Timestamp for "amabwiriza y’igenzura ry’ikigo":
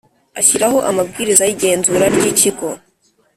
0.89-2.67